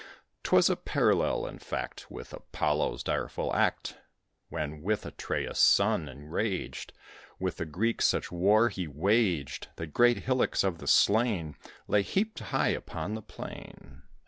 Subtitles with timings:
[0.41, 3.99] 'Twas a parallel, in fact, With Apollo's direful act,
[4.49, 6.91] When, with Atreus' son enraged,
[7.39, 11.53] With the Greeks such war he waged, That great hillocks of the slain
[11.87, 14.01] Lay heaped high upon the plain.